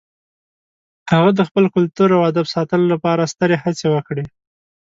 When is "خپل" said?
1.49-1.65